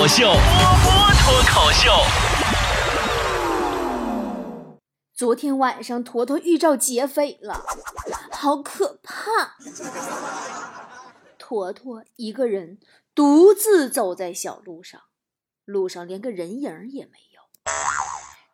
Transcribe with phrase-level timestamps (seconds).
[0.00, 1.90] 口秀，波波脱口秀。
[5.12, 7.66] 昨天晚上，坨坨遇着劫匪了，
[8.32, 9.58] 好可怕！
[11.36, 12.78] 坨坨一个人
[13.14, 15.02] 独自走在小路上，
[15.66, 17.42] 路上连个人影也没有，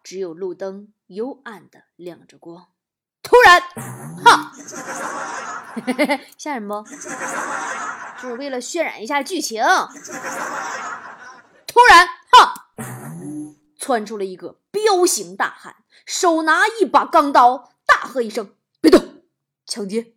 [0.03, 2.67] 只有路灯幽暗的亮着光。
[3.23, 3.63] 突然，
[4.25, 4.53] 哈，
[6.37, 6.85] 吓人不？
[8.21, 9.63] 就是为了渲染一下剧情。
[11.77, 12.71] 突然，哈，
[13.79, 15.77] 窜出了一个彪形大汉。
[16.07, 19.23] 手拿一把钢刀，大喝一声：“别动！
[19.67, 20.15] 抢劫！”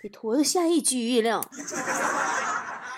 [0.00, 1.42] 给坨坨吓一激灵，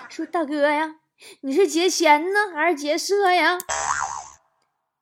[0.07, 0.97] 说：“大哥呀，
[1.41, 3.57] 你是劫钱呢，还是劫色呀？”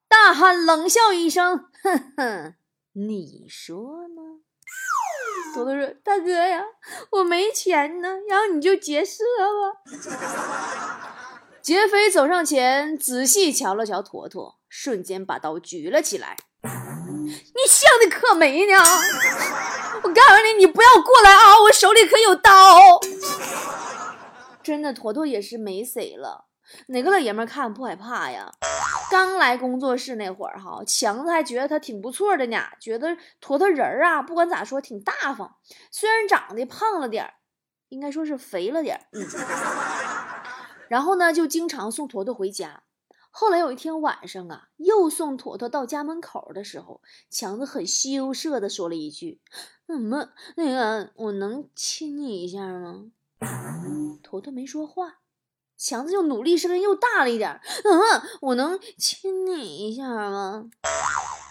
[0.07, 2.55] 大汉冷笑一声：“哼哼，
[2.93, 4.21] 你说呢？”
[5.53, 6.63] 坨坨说：“大哥呀，
[7.11, 9.83] 我没钱呢，然后你就劫色吧。”
[11.67, 14.57] 劫匪走上前，仔细瞧了瞧坨坨。
[14.69, 16.69] 瞬间把刀举了起来，你
[17.67, 18.73] 想的可美呢！
[20.01, 21.61] 我告诉你，你不要过来啊！
[21.63, 22.53] 我手里可有刀。
[24.63, 26.45] 真的，坨坨也是没谁了。
[26.87, 28.49] 哪个老爷们看不害怕呀？
[29.11, 35.57] 刚来工作室那会儿，哈，强子还觉得他挺不错的呢，觉得坨坨人儿啊，不管咋说挺大方。
[35.91, 37.33] 虽然长得胖了点儿，
[37.89, 39.27] 应该说是肥了点儿，嗯。
[40.89, 42.83] 然后呢，就经常送坨坨回家。
[43.29, 49.41] 后来有一天晚上啊，又送坨坨到家门口的时候，强子很羞涩的说了一句
[49.85, 53.11] ：“怎么，那个我能亲你一下吗？”
[54.23, 55.19] 坨坨没说话，
[55.77, 60.71] 强子就努力声音又大了一点：“嗯，我能亲你一下吗？”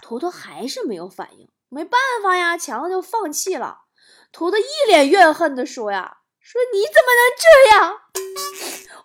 [0.02, 3.82] 坨坨还是没有反应，没办法呀，强子就放弃了。
[4.32, 6.18] 坨坨一脸怨恨的说：“呀，
[6.48, 7.98] 说你怎么能这样？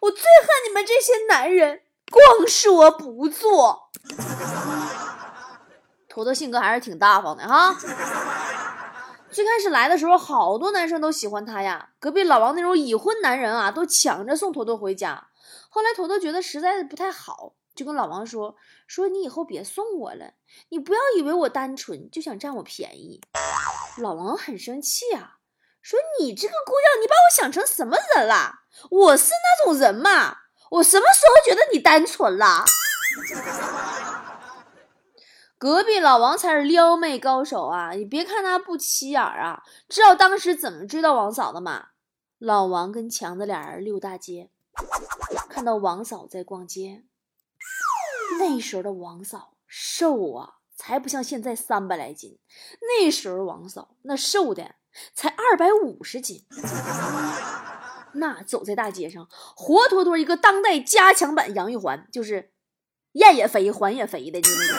[0.02, 3.90] 我最恨你们这些男人。”光说不做，
[6.08, 7.76] 坨坨性格还是挺大方的哈。
[9.32, 11.90] 最开始来的时候，好多男生都喜欢他呀。
[12.00, 15.30] 隔壁老王那种已婚男人啊，都抢着送坨坨回家。
[15.70, 20.34] 后来坨坨觉得实在是不太好，就跟老王说：“说你以后别送我了，
[20.70, 23.20] 你不要以为我单纯就想占我便宜。”
[23.98, 25.38] 老王很生气啊，
[25.82, 28.62] 说：“你这个姑娘，你把我想成什么人了？
[28.90, 30.38] 我是那种人吗？”
[30.72, 32.64] 我什么时候觉得你单纯了？
[35.58, 37.92] 隔壁老王才是撩妹高手啊！
[37.92, 41.90] 你别看他不起眼啊，知道当时怎么追到王嫂的吗？
[42.40, 44.50] 老王跟强子俩人溜大街，
[45.50, 47.04] 看到王嫂在逛街。
[48.40, 52.40] 那时候的王嫂瘦啊，才不像现在三百来斤。
[52.80, 54.76] 那时候王嫂那瘦的
[55.14, 56.44] 才二百五十斤。
[58.14, 62.52] 那走在大街上，活脱脱一个当代加强版杨玉环，就是
[63.14, 64.78] 燕也肥，环也肥的，就那种。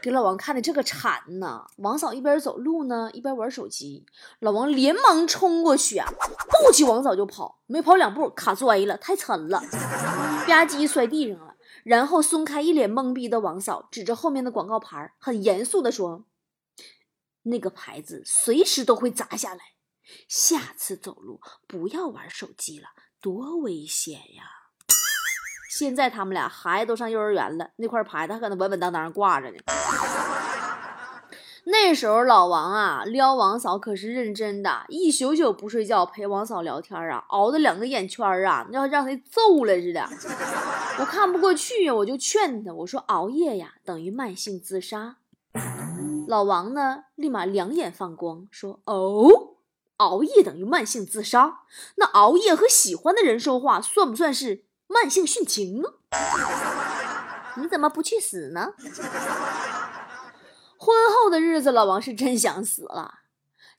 [0.00, 1.66] 给老王看的这个馋呐！
[1.76, 4.04] 王嫂一边走路呢，一边玩手机。
[4.40, 6.08] 老王连忙冲过去啊，
[6.50, 11.54] 抱起王嫂就跑，没跑两步卡摔了，太沉了，吧唧摔地上了。
[11.84, 16.24] 然后松开一脸懵逼的王嫂，指着后面的广告牌，很严肃的说
[17.44, 19.60] ：“那个牌子随时都会砸下来。”
[20.28, 22.88] 下次走路不要玩手机了，
[23.20, 24.42] 多危险呀！
[25.78, 29.58] 现在他们俩孩子都上幼儿园了，那块牌子还搁那稳稳当当挂着呢。
[31.64, 40.06] 那时候老王啊撩王嫂可是认真的，一宿宿不睡觉陪王嫂聊天啊，熬的两个眼圈啊，要让他揍了似的。
[40.98, 45.18] 我看不过去呀，我就劝他，我说熬夜呀等于慢性自杀。
[46.28, 49.50] 老王呢立马两眼放光，说哦。
[49.98, 51.60] 熬夜等于慢性自杀？
[51.94, 55.88] 那熬夜和喜欢的人说话算不算是慢性殉情呢？
[57.56, 58.74] 你怎么不去死呢？
[60.76, 63.20] 婚后的日子，老王是真想死了。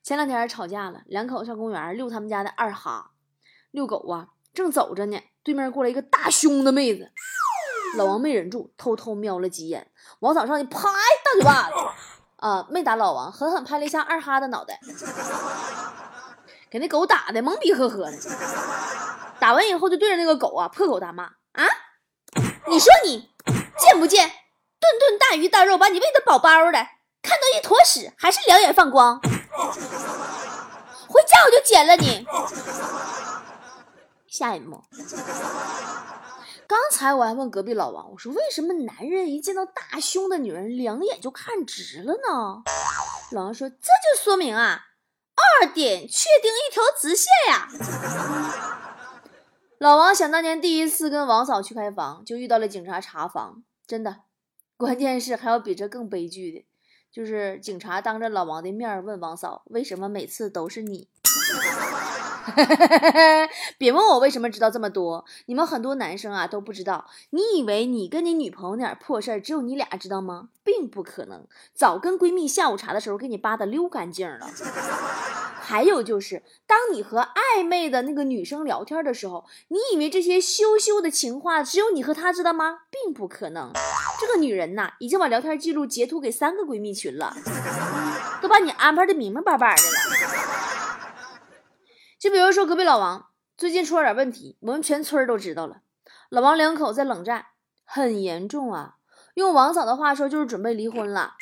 [0.02, 3.10] 前两天吵架了，两口子上公园遛他们家的二哈，
[3.70, 7.12] 遛狗啊，正走着呢，对面过来一个大胸的妹子，
[7.98, 9.90] 老王没忍住，偷偷瞄了几眼，
[10.20, 11.74] 往嫂上去啪大嘴巴子，
[12.44, 14.78] 啊，没打老王，狠狠拍了一下二哈的脑袋。
[16.70, 18.18] 给那狗打的懵逼呵呵的，
[19.40, 21.64] 打完以后就对着那个狗啊破口大骂啊！
[22.68, 23.30] 你说你
[23.78, 24.28] 贱不贱？
[24.28, 26.86] 顿顿大鱼大肉把你喂的饱饱的，
[27.22, 29.18] 看到一坨屎还是两眼放光。
[29.18, 29.30] 回
[31.22, 32.26] 家我就剪了你。
[34.28, 34.84] 下一幕，
[36.74, 42.64] 刚才我还问隔壁老王，我说为什么男人一见到大胸的女人两眼就看直了呢？
[43.30, 44.86] 老王说这就说明啊。
[45.60, 47.68] 二点确定一条直线呀！
[49.78, 54.22] 老王想当年第一次跟王嫂去开房，就遇到了警察查房，真的。
[54.76, 56.66] 关键是还有比这更悲剧的，
[57.12, 61.08] 就是警察当着老王的面问王嫂：“为什么每次都是你？”
[63.78, 67.06] 别问我为什么知道这么多，你们很多男生啊都不知道。
[67.30, 70.48] 你以为你跟你女朋友那点破事儿只有你俩知道吗？
[70.62, 74.50] 并不可能，早跟闺蜜下午茶的时候给你扒的溜干净了。
[75.60, 82.80] 还有就是，当你和暧昧的那个女生聊天的时候，你以为这些羞羞的情话只有你和她知道吗？
[82.90, 83.70] 并不可能，
[84.20, 87.34] 这个女人呐，已经把聊天记录截图给三个闺蜜群了，
[88.42, 90.53] 都把你安排的明明白白的了。
[92.24, 95.82] 就比如说隔壁老王最近出了点问题，我们全村都知道了。
[96.30, 97.48] 老王两口在冷战，
[97.84, 98.94] 很严重啊。
[99.34, 101.34] 用王嫂的话说，就是准备离婚了。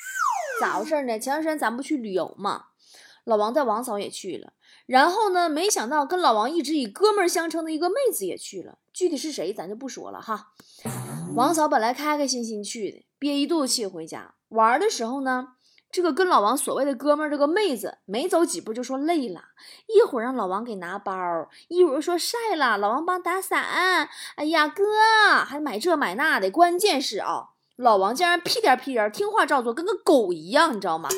[0.60, 1.20] 咋回事呢？
[1.20, 2.64] 前段时间咱不去旅游嘛。
[3.22, 4.54] 老王带王嫂也去了，
[4.86, 10.48] 然后呢，没想到跟老王一直以哥们相称的一个妹子也去了，具体是谁咱就不说了哈。
[11.36, 15.50] 王嫂本来开开心心去的，憋一肚子气回家玩的时候呢，
[15.92, 19.42] 这个跟老王所谓的哥们儿这个妹子没走几步就说累了，
[19.86, 21.12] 一会儿让老王给拿包，
[21.68, 24.08] 一会儿说晒了，老王帮打伞。
[24.36, 24.82] 哎呀，哥
[25.44, 31.10] 还买这买那的，关键是啊，老王竟然屁颠屁颠听话照做，跟个狗一样，你知道吗？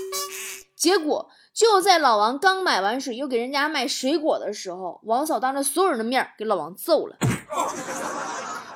[0.76, 1.30] 结果。
[1.54, 7.16] 就在老王刚买完水，又给人家买水果的时候，王嫂当着所有人的面给老王揍了，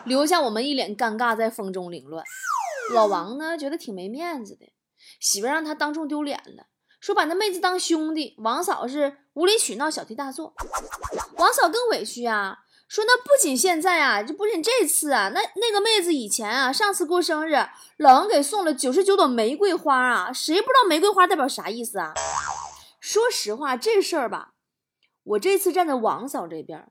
[0.05, 2.25] 留下我们一脸尴尬，在风中凌乱。
[2.95, 4.67] 老王呢，觉得挺没面子的，
[5.19, 6.67] 媳妇让他当众丢脸了，
[7.01, 8.35] 说把那妹子当兄弟。
[8.39, 10.55] 王嫂是无理取闹，小题大做。
[11.37, 17.55] 王嫂更委屈啊，说那不仅现在啊，就不仅这次啊，那那个妹子以前啊，上次过生日，
[17.97, 22.15] 老王给送了九十九朵玫瑰花啊，谁不知道玫瑰花代表啥意思啊？
[23.01, 24.55] 说实话，这事儿吧，
[25.23, 26.91] 我这次站在王嫂这边，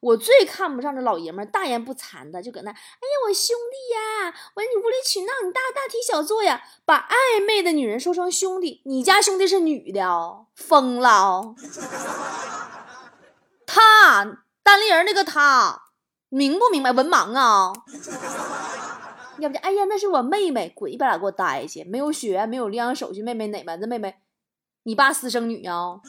[0.00, 11.54] 我最看不上这老爷们大言不惭的，就搁那，哎呀，我兄弟呀，我说你无理取闹，你大大题小做呀，把暧昧的女人说成兄弟，你家兄弟是女的哦，疯了哦，
[13.66, 15.90] 他单立人那个他，
[16.28, 16.92] 明不明白？
[16.92, 17.72] 文盲啊？
[19.38, 24.14] 要不就哎呀，那是我妹妹，鬼把俩给我待去，没有血缘，没有领养手续，妹妹哪门子妹妹？
[24.84, 26.00] 你爸私生女啊？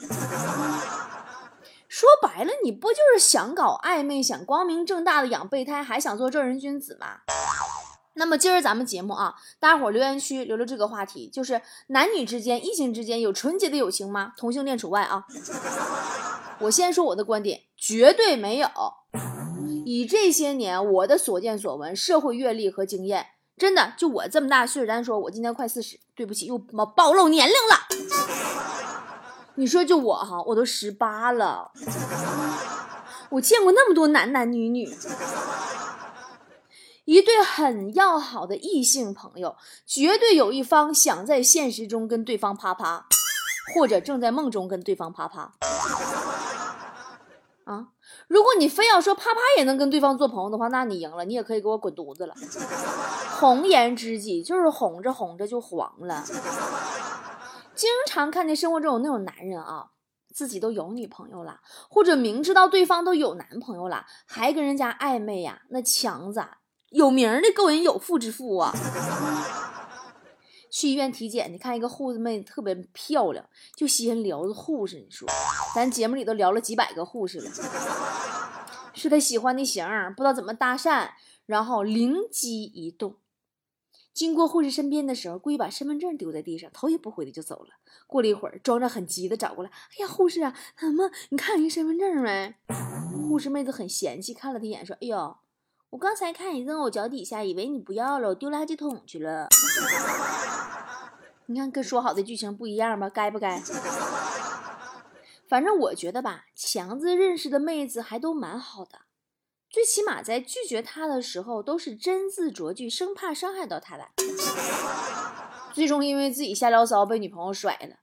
[1.98, 7.22] 说白了，你不就是想搞暧昧，想光明正大的养备胎，还想做正人君子吗？
[8.14, 14.32] 那么今儿咱们节目啊，大家伙留言区留留这个话题，就是男女之间、异性之间有纯洁的友情吗？
[14.36, 15.24] 同性恋除外啊。
[16.62, 18.68] 我先说我的观点，绝对没有。
[19.84, 28.77] 以这些年我的所见所闻、社会阅历和经验，真的就我这么大岁数，咱说我今年快四十，对不起，又暴暴露年龄了。
[29.58, 31.72] 你说就我哈，我都十八了，
[33.30, 34.88] 我见过那么多男男女女，
[37.04, 43.06] 一对很要好的异性朋友，绝对有一方想在现实中跟对方啪啪，
[43.74, 45.52] 或者正在梦中跟对方啪啪。
[47.64, 47.88] 啊，
[48.28, 52.34] 如果你非要说啪啪也能跟对方做朋友的话，那你赢了，你也可以给我滚犊子了。
[53.40, 56.24] 红颜知己就是哄着哄着就黄了。
[57.78, 59.92] 经常看见生活中有那种男人啊，
[60.34, 66.44] 自己都有女朋友了，或者明知道对方都有男朋友了，还跟人家暧昧呀，那强子
[66.90, 68.74] 有名的勾引有妇之夫啊！
[70.72, 74.96] 去医院体检，你看一个护士妹特别漂亮，就稀罕聊护士。
[74.96, 75.28] 你说，
[75.72, 77.50] 咱节目里都聊了几百个护士了，
[78.92, 79.86] 是他喜欢的型，
[80.16, 81.10] 不知道怎么搭讪，
[81.46, 83.14] 然后灵机一动。
[84.18, 87.76] 经过护士身边的时候，故意把身份证丢在地上，头也不回的就走了。
[88.08, 91.08] 过了一会儿，装着很急的找过来，哎呀，护士啊，怎么？
[91.28, 92.52] 你看人身份证没？
[93.28, 95.36] 护士妹子很嫌弃，看了他一眼，说：“哎呦，
[95.90, 99.48] 我刚才看你扔我脚底下，以为你不要了，我丢垃圾桶去了。
[101.46, 103.08] 你看跟说好的剧情不一样吧？
[103.08, 103.62] 该不该？
[105.48, 109.02] 反正我觉得吧，强子认识的妹子还都蛮好的。”
[109.70, 114.08] 最起码在拒绝他的时候都是真字琢句，生怕伤害到他的。
[115.74, 117.96] 最终因为自己瞎聊骚被女朋友甩了，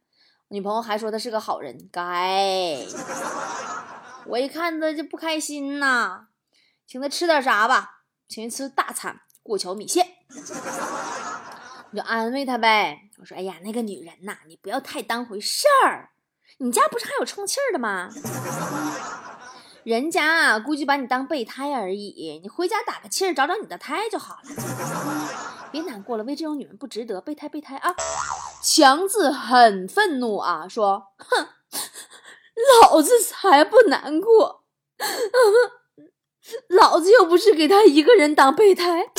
[0.50, 2.86] 女朋友还说他是个好人，该。
[4.28, 6.28] 我一看他就不开心呐，
[6.88, 10.08] 请他吃点啥吧，请他吃大餐过桥米线。
[11.92, 16.12] 我就安慰他呗，我说：“哎呀，那个女人呐，你不要太当回事儿，
[16.60, 18.10] 你家不是还有充气儿的吗？”
[19.86, 22.40] 人家啊，估计把你当备胎而已。
[22.42, 25.70] 你回家打个气儿，找找你的胎就好了。
[25.72, 27.22] 别难过了，为这种女人不值得。
[27.22, 27.94] 备胎，备胎啊！
[28.64, 31.48] 强子很愤怒啊，说：“哼，
[32.82, 34.64] 老子才不难过。
[36.70, 39.12] 老子又不是给他一个人当备胎。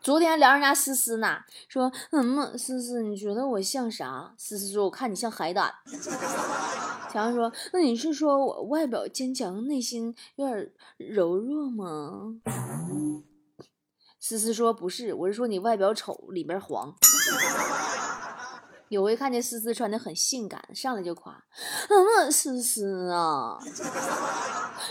[0.00, 4.32] 昨天聊人家思思呢，说嗯思思，你觉得我像啥？
[4.38, 5.74] 思思说我看你像海胆。
[7.10, 12.36] 强强说那你是说我外表坚强，内心有点柔弱吗？
[14.20, 16.94] 思思说不是，我是说你外表丑，里边黄。
[18.88, 21.44] 有回看见思思穿的很性感，上来就夸，
[21.90, 23.58] 嗯，思思啊，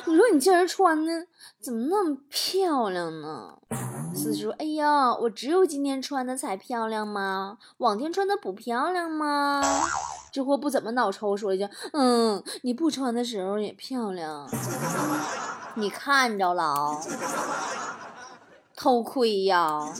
[0.05, 1.27] 你说你今儿穿的
[1.59, 3.57] 怎么那么漂亮呢？
[4.13, 7.57] 思思说，哎呀，我只有今天穿的才漂亮吗？
[7.77, 9.61] 往天穿的不漂亮吗？
[10.37, 14.47] 这货不怎么脑抽，说一句，嗯，你不穿的时候也漂亮，
[15.73, 17.01] 你看着了啊，
[18.75, 19.91] 偷窥呀。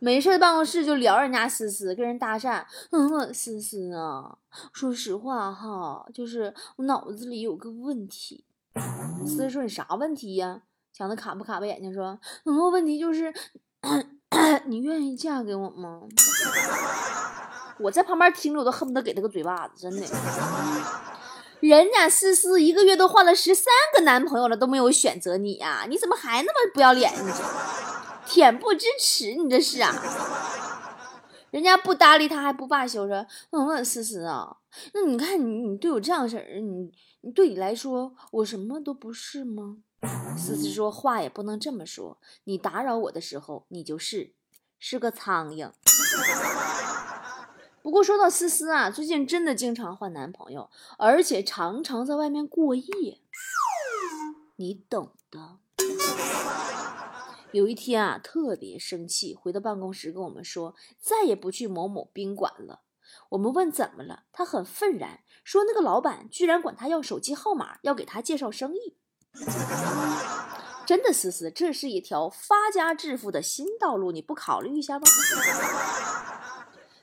[0.00, 2.62] 没事，办公室就聊人家思思，跟人搭讪。
[2.90, 4.36] 嗯，思思啊，
[4.74, 8.44] 说实话哈，就是我脑子里有个问题。
[9.26, 10.60] 思思说：“你啥问题呀？”
[10.92, 13.32] 强子卡不卡巴眼睛说：“嗯，问题就是，
[14.68, 16.02] 你愿意嫁给我吗？”
[17.80, 20.06] 我在旁边听着，我都恨不得给他个嘴巴子，真的。
[21.60, 27.34] 人家思思一个月都换了十三个男朋友了，都没有选择你呀，你怎么还那么不要脸呢？
[28.28, 29.92] 恬不知耻，你这是啊？
[31.50, 34.58] 人家不搭理他还不罢休，说：“嗯，思思啊，
[34.92, 36.92] 那你看你，你对我这样式儿，你
[37.22, 39.78] 你对你来说，我什么都不是吗？”
[40.36, 44.34] 思思说话也不能这么说，你打扰我的时候，你就是
[44.78, 45.72] 是个苍蝇。
[47.82, 50.68] 不过说到思思啊，最近真的经常换男朋友，
[50.98, 53.20] 而且常常在外面过夜，
[54.56, 55.58] 你懂的。
[57.52, 62.82] 有一天啊，特别生气，回到办公室跟我们说再也不去某某宾馆了。
[63.30, 68.96] 我们问怎么了，他很愤然说那个老板居然管他要手机号码，要给他介绍生意。
[70.84, 75.06] 真的，思思，这是一条发家致富的新道路，你不考虑一下吗？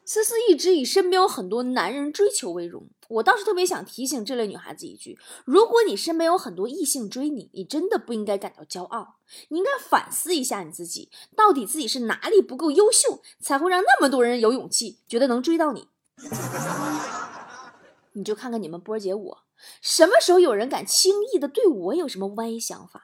[0.05, 9.15] 思思一直以身边有很多男人追求为荣，我倒是特别想提醒这类女孩子一句：如果你身边有很多异性追你，你真的不应该感到骄傲，
[9.49, 15.87] 你应该反思一下你自己，到底自己是哪里不够优秀，才会让那么多人有勇气觉得能追到你？
[18.13, 19.37] 你就看看你们波姐我，
[19.81, 23.03] 什么时候有人敢轻易的对我有什么歪想法？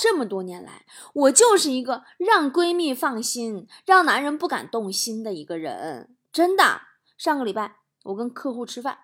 [0.00, 6.16] 这么多年来，我就是一个让闺蜜放心，让男人不敢动心的一个人。
[6.32, 6.82] 真的，
[7.18, 8.98] 上个礼拜我跟客户吃饭，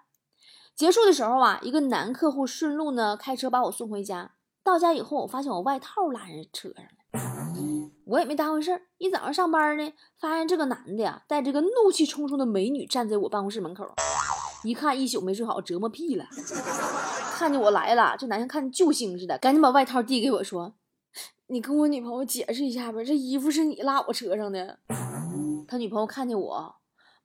[0.77, 4.33] 结束的时候啊，一个男客户顺路呢开车把我送回家。
[4.63, 8.83] 到家以后，我发现我外套落人车上了，我也没当回事儿。
[8.99, 13.85] 一早上上班呢，发现这个男的呀带着个怒气冲冲的美女站在我办公室门口，
[14.63, 16.27] 一看一宿没睡好，折磨屁了。
[17.37, 20.75] 看见我来了，这男生看救星似的，赶紧把外套递给我说
[21.49, 24.79] ：“你跟我女朋友解释一下呗，这衣服是你落我车上的。”
[25.69, 26.77] 他女朋友看见我。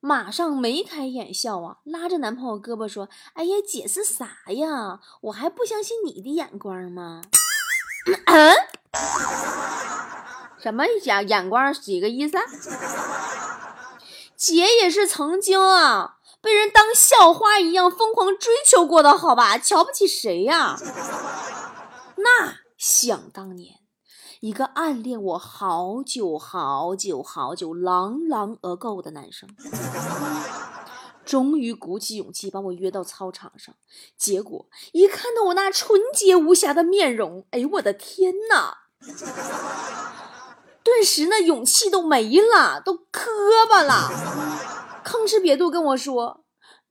[0.04, 4.98] 马上眉开眼笑啊，拉着男朋友胳膊说：“哎呀，姐是啥呀？
[5.20, 7.22] 我还不相信你的眼光吗？”
[8.26, 8.52] 嗯？
[10.60, 12.36] 什么眼眼光几个意思？
[14.36, 19.56] 姐也是曾经啊，被人当校花一样疯狂追求过的，好吧？
[19.56, 20.76] 瞧不起谁呀？
[22.16, 23.81] 那想当年。
[24.42, 29.48] 一个暗恋我好久好久好久、朗朗而购的男生，
[31.24, 33.72] 终于鼓起勇气把我约到操场上。
[34.18, 38.78] 结果一看到我那纯洁无瑕的面容，哎呦我的天哪！
[40.82, 43.30] 顿时那勇气都没了，都磕
[43.70, 44.10] 巴了，
[45.04, 46.42] 吭哧瘪肚跟我说。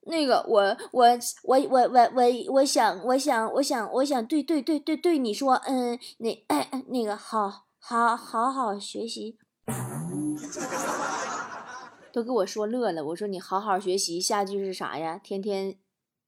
[0.08, 1.06] 那个我我
[1.44, 6.44] 我我我我我想我想我想我想对对对对对你说嗯那
[6.88, 9.38] 那个好好好好学习，
[12.12, 13.06] 都给我说乐了。
[13.06, 15.18] 我说你好好学习，下句是啥呀？
[15.18, 15.78] 天天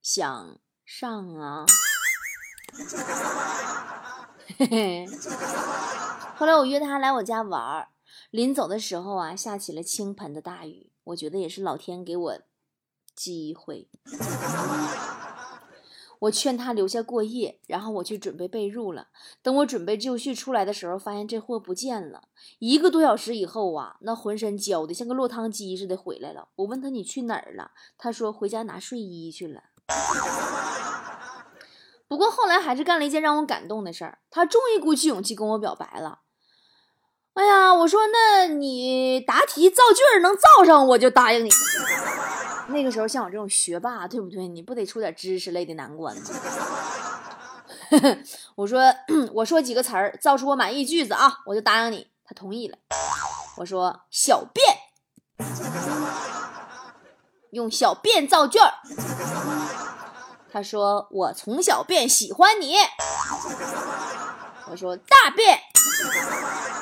[0.01, 1.65] 想上啊。
[4.57, 5.07] 嘿嘿。
[6.35, 7.87] 后来我约他来我家玩儿，
[8.31, 10.91] 临走的时候啊，下起了倾盆的大雨。
[11.05, 12.39] 我觉得也是老天给我。
[13.15, 13.87] 机会，
[16.19, 19.07] 我劝他留下过夜，然后我去准备被褥了。
[19.41, 22.23] 等我准备就绪出来的时候，发现这货不见了。
[22.59, 26.47] 一个多小时以后啊，那浑身焦的像个落汤鸡似的回来了。
[26.55, 27.71] 我问他你去哪儿了？
[27.97, 29.63] 他说回家拿睡衣去了。
[32.07, 36.19] 不过后来还是干了一件让我感动的事儿，他终于鼓起勇气跟我表白了。
[37.33, 41.49] 哎呀，我说那你答题造句能造上，我就答应你。
[42.67, 44.47] 那个时候像我这种学霸，对不对？
[44.47, 46.21] 你不得出点知识类的难关吗？
[48.55, 48.81] 我说
[49.33, 52.07] 我说几个词儿，造出我满意句子啊，我就答应你。
[52.25, 52.77] 他同意了。
[53.57, 54.77] 我说小便，
[57.51, 58.71] 用小便造句儿。
[60.51, 62.75] 他说我从小便喜欢你。
[64.69, 65.59] 我说大便，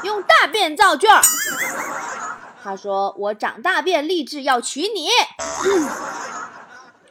[0.03, 1.21] 用大便造句儿。
[2.63, 5.09] 他说我长大便立志要娶你。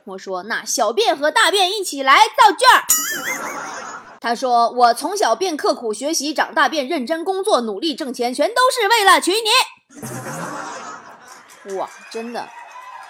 [0.05, 2.85] 我说那小便和大便一起来造句儿。
[4.21, 9.51] 他说我从小便刻苦学习，长大便认真工作，努力挣钱，全都是为了娶你。
[11.77, 12.49] 哇，真的，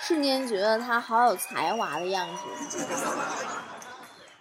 [0.01, 2.43] 瞬间觉得他好有才华的样子。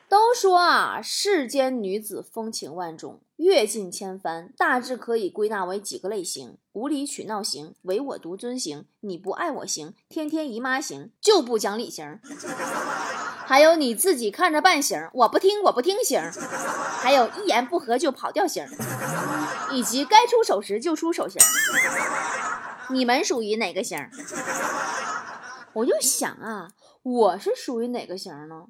[0.09, 12.19] 都说啊，世间女子风情万种，阅尽千帆，大致可以归纳为几个类型：无理取闹型、唯我独尊型、你不爱我型、天天姨妈型、就不讲理型，
[13.45, 16.19] 还有你自己看着办型，我不听我不听型，
[16.99, 18.65] 还有一言不合就跑调型，
[19.71, 21.39] 以及该出手时就出手型。
[22.89, 23.95] 你们属于哪个型？
[25.73, 26.71] 我就想啊，
[27.03, 28.65] 我是属于哪个型呢？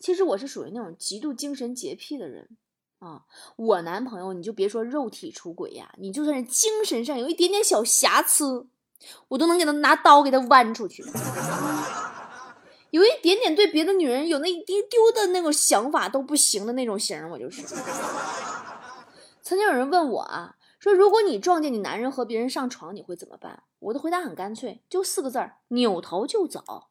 [0.00, 2.48] 其实我是属于那种极度精神洁癖的人
[2.98, 3.22] 啊。
[3.56, 8.66] 我男朋友，你就别说肉体出轨呀，你就算是精神上有一点点小瑕疵，
[9.28, 11.04] 我都能给他拿刀给他剜出去。
[12.90, 17.62] 有一点点对别的女人有那一丢丢的那种想法都不行的那种型，我就是。
[19.42, 20.56] 曾经有人问我啊。
[20.80, 23.64] 说，如果你撞见你男人和别人上床，你会怎么办？
[23.80, 26.88] 我的回答很干脆，就四个字儿：扭头就走。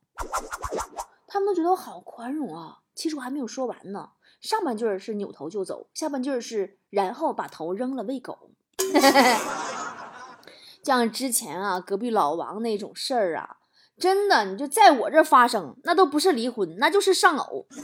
[1.26, 4.10] 他们都觉得我好宽容啊，其实我还没有说完呢。
[4.42, 8.52] 上半句是扭头就走，下半句是然后把头扔了喂狗。
[10.84, 13.56] 像之前啊，隔壁老王那种事儿啊，
[13.98, 17.66] 真的，你就在我这发生，那都不是离婚，那就是丧偶。
[17.72, 17.80] 朋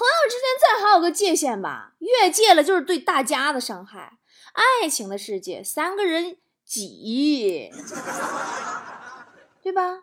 [0.00, 4.18] 友之间再还有个界限吧，越界了就是对大家的伤害。
[4.82, 7.70] 爱情的世界，三个人挤，
[9.62, 10.00] 对吧？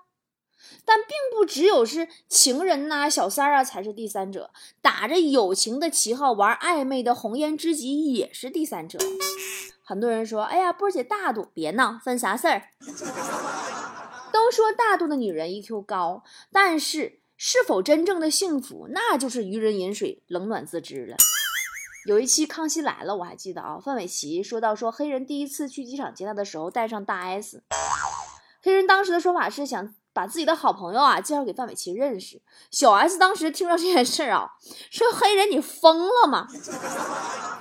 [0.86, 9.00] 但并不只有是情人呐、小三儿啊才是第三者，打着友情的旗号玩暧昧的红颜知己也是第三者。
[9.84, 12.70] 很多人说：“哎呀，波姐大度，别闹，分啥事儿？”
[14.32, 21.18] 都说大度的女人 EQ 高，但是是否真正的幸福，那就是渔人饮水，冷暖自知了。
[22.08, 23.80] 有一期《康熙来了》，我还记得啊。
[23.80, 27.64] 范玮琪说到说黑人第一次去机场接他的时候带上大 S，
[28.62, 32.42] 黑人当时的说法是想把自己的好朋友啊介绍给范玮琪认识。
[32.72, 34.52] 小 S 当时听到这件事啊，
[34.92, 36.48] 说黑人你疯了吗？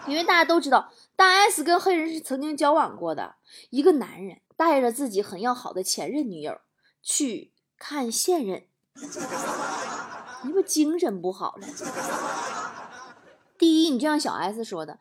[0.07, 3.37] 因为大家都知道大 S 跟黑人是曾经交往过的。
[3.71, 6.61] 一个男人带着自己很要好的前任女友
[7.03, 8.65] 去看现任，
[10.43, 11.67] 你不精神不好了？
[13.59, 14.99] 第一，你就像小 S 说的，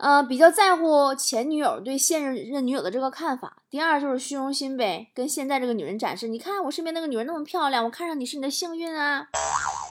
[0.00, 3.62] 呃，比较在乎前女友对现任女友的这个看法。
[3.68, 9.28] 第二就是虚荣心呗，跟现在这个女人展示，你看我身边那个女人那么漂亮，我看上你是你的幸运啊。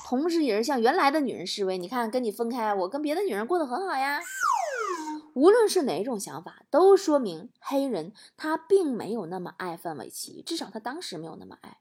[0.08, 4.20] 同时也是向原来的女人示威，你看跟你分开，我跟别的女人过得很好呀。
[5.36, 11.78] 无论是哪种想法，都说明黑人他并没有那么爱范玮琪，至少他当时没有那么爱。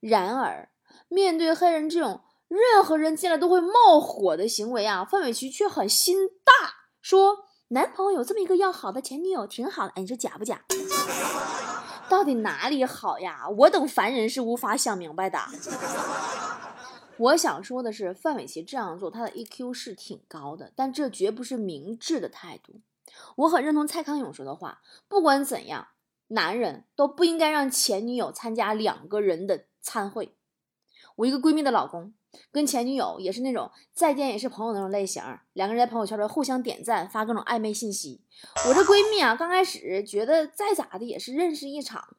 [0.00, 0.70] 然而，
[1.08, 2.22] 面对黑人这种。
[2.48, 10.64] 任何人见了都会冒火的行为啊，范玮琪却很心大，说男朋友有这么一个要好的前女友挺好的，哎，你说假不假？
[12.08, 13.48] 到底哪里好呀？
[13.48, 15.38] 我等凡人是无法想明白的。
[17.16, 22.80] 我想说的是，范玮琪这样做，他的 EQ 是挺高的，但这绝不是明智的态度。
[23.36, 25.86] 我很认同蔡康永说的话，不管怎样，
[26.28, 30.34] 男人都不应该让前女友参加两个人的参会。
[31.14, 32.14] 我一个闺蜜的老公。
[32.52, 38.22] 跟前女友也是那种再见也是朋友那种类型，两个人在朋友圈里互相点赞，发各种暧昧信息。
[38.68, 42.16] 我这闺蜜啊，刚开始觉得再咋的也是认识一场，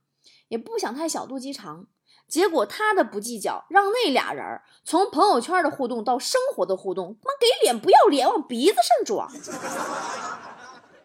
[0.50, 1.88] 也不想太小肚鸡肠。
[2.28, 9.30] 结果她的不计较，让那俩人从朋友圈的互动到生活的互动，妈给脸不要脸，往鼻子上装。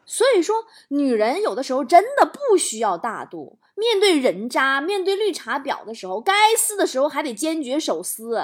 [0.05, 3.59] 所以说，女人有的时候真的不需要大度。
[3.75, 8.41] 面对人渣，面对绿茶婊的时候，该撕的时候还得坚决手撕。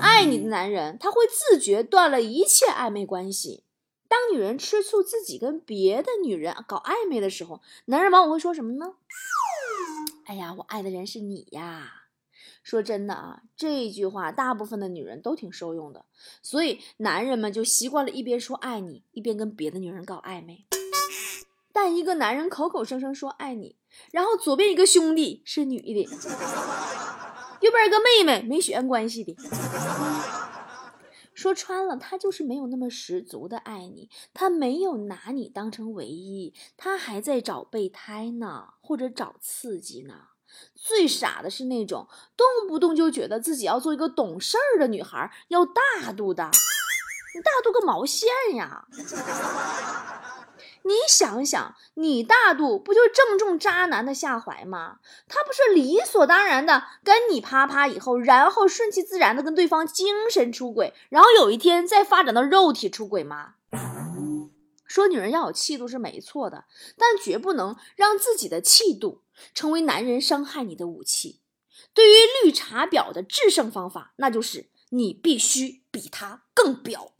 [0.00, 3.64] 爱你的男人，他会自觉断了一切暧昧关系。
[4.08, 8.94] 当女人吃醋自己跟别的女人搞暧昧的时候，男人往往会说什么呢？
[10.26, 12.02] 哎呀，我爱的人是你呀！
[12.62, 16.06] 说真的啊，这句话大部分的女人都挺受用的，
[16.40, 20.64] 所以男人们就习惯了一边说爱你，一边跟别的女人搞暧昧。
[21.72, 23.76] 但一个男人口口声声说爱你，
[24.12, 26.08] 然后左边一个兄弟是女的。
[27.60, 29.34] 右边一个妹妹没血缘关系的，
[31.34, 40.14] 说穿了，他就是没有那么十足的爱你，他没有拿你当成唯一，他还在找备胎呢，或者找刺激呢。
[40.74, 46.48] 最傻的是那种动不动就觉得自己要做一个懂事儿的女孩，要大度的，
[47.34, 48.86] 你大度个毛线呀！
[50.86, 54.98] 你想想，你大度不就正中渣男的下怀吗？
[55.26, 63.54] 他不是理所当然的跟你啪啪以后，然后顺其自然的跟对方精神出轨，然后有一天再发展到肉体出轨吗？
[64.86, 66.66] 说女人要有气度是没错的，
[66.98, 69.22] 但绝不能让自己的气度
[69.54, 71.40] 成为男人伤害你的武器。
[71.94, 72.12] 对于
[72.44, 77.12] 绿茶婊的制胜方法，那就是你必须比他更婊。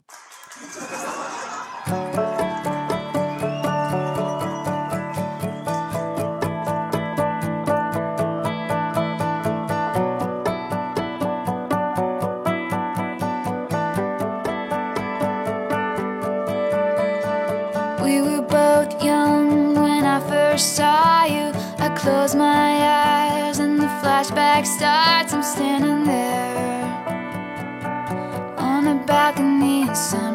[22.05, 25.33] Close my eyes and the flashback starts.
[25.33, 26.85] I'm standing there
[28.59, 30.34] on a balcony in summer